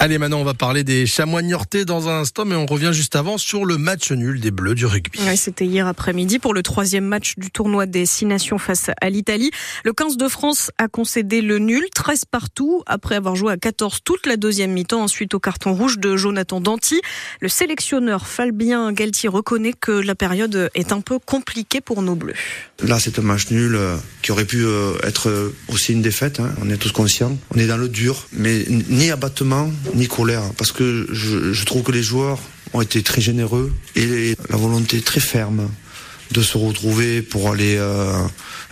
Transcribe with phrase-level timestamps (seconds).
[0.00, 3.16] Allez, maintenant, on va parler des chamois niortais dans un instant, mais on revient juste
[3.16, 5.18] avant sur le match nul des Bleus du rugby.
[5.34, 9.50] C'était hier après-midi pour le troisième match du tournoi des Six Nations face à l'Italie.
[9.82, 13.98] Le 15 de France a concédé le nul, 13 partout, après avoir joué à 14
[14.04, 17.00] toute la deuxième mi-temps, ensuite au carton rouge de Jonathan Danty.
[17.40, 22.34] Le sélectionneur Fabien Galtier reconnaît que la période est un peu compliquée pour nos Bleus.
[22.84, 26.38] Là, c'est un match nul euh, qui aurait pu euh, être aussi une défaite.
[26.38, 26.50] Hein.
[26.62, 27.36] On est tous conscients.
[27.52, 29.68] On est dans le dur, mais ni abattement,
[29.98, 32.38] ni colère, parce que je, je trouve que les joueurs
[32.72, 35.68] ont été très généreux et la volonté très ferme
[36.30, 38.12] de se retrouver pour aller euh,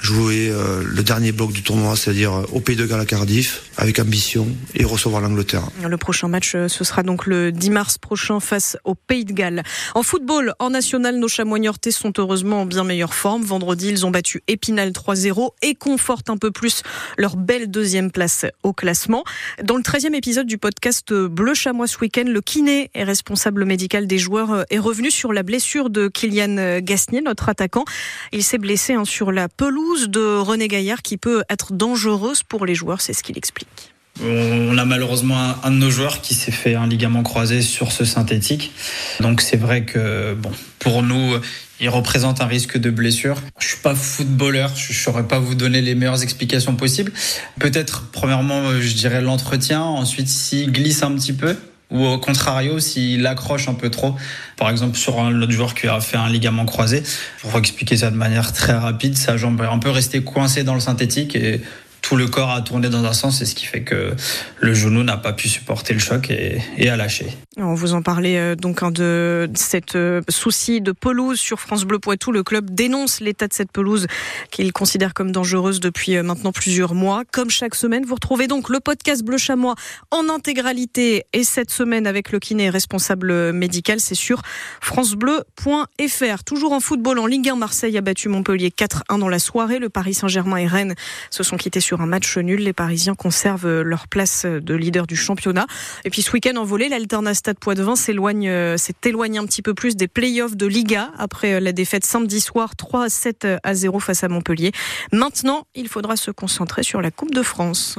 [0.00, 3.62] jouer euh, le dernier bloc du tournoi, c'est-à-dire euh, au Pays de Galles à Cardiff,
[3.76, 5.68] avec ambition et recevoir l'Angleterre.
[5.86, 9.62] Le prochain match, ce sera donc le 10 mars prochain face au Pays de Galles.
[9.94, 13.42] En football, en national, nos chamois niortais sont heureusement en bien meilleure forme.
[13.42, 16.82] Vendredi, ils ont battu Épinal 3-0 et confortent un peu plus
[17.16, 19.24] leur belle deuxième place au classement.
[19.62, 24.06] Dans le 13e épisode du podcast Bleu Chamois ce week-end, le kiné et responsable médical
[24.06, 27.84] des joueurs est revenu sur la blessure de Kylian Gasnier, notre attaquant.
[28.32, 32.66] Il s'est blessé hein, sur la pelouse de René Gaillard qui peut être dangereuse pour
[32.66, 33.92] les joueurs, c'est ce qu'il explique.
[34.22, 38.04] On a malheureusement un de nos joueurs qui s'est fait un ligament croisé sur ce
[38.04, 38.72] synthétique.
[39.20, 41.34] Donc c'est vrai que bon, pour nous,
[41.80, 43.36] il représente un risque de blessure.
[43.58, 47.12] Je suis pas footballeur, je saurais pas vous donner les meilleures explications possibles.
[47.60, 51.54] Peut-être premièrement, je dirais l'entretien, ensuite s'il glisse un petit peu,
[51.90, 54.14] ou au contrario s'il accroche un peu trop.
[54.56, 57.02] Par exemple sur un autre joueur qui a fait un ligament croisé,
[57.40, 60.74] pour expliquer ça de manière très rapide, sa jambe est un peu restée coincée dans
[60.74, 61.60] le synthétique et
[62.06, 64.14] tout le corps a tourné dans un sens, et ce qui fait que
[64.60, 67.26] le genou n'a pas pu supporter le choc et, a lâché.
[67.56, 71.84] On vous en parlait euh, donc hein, de cette euh, souci de pelouse sur France
[71.84, 72.30] Bleu Poitou.
[72.30, 74.06] Le club dénonce l'état de cette pelouse
[74.52, 77.24] qu'il considère comme dangereuse depuis euh, maintenant plusieurs mois.
[77.32, 79.74] Comme chaque semaine, vous retrouvez donc le podcast Bleu Chamois
[80.12, 84.42] en intégralité et cette semaine avec le kiné responsable médical, c'est sur
[84.80, 86.44] francebleu.fr.
[86.44, 89.80] Toujours en football en Ligue 1, Marseille a battu Montpellier 4-1 dans la soirée.
[89.80, 90.94] Le Paris Saint-Germain et Rennes
[91.30, 92.60] se sont quittés sur un match nul.
[92.60, 95.66] Les Parisiens conservent leur place de leader du championnat.
[96.04, 99.62] Et puis ce week-end en volée, l'Alternat Stade Poitvin s'éloigne, euh, s'est éloigné un petit
[99.62, 103.46] peu plus des playoffs de Liga après euh, la défaite samedi soir 3 à 7
[103.62, 104.72] à 0 face à Montpellier.
[105.12, 107.98] Maintenant, il faudra se concentrer sur la Coupe de France.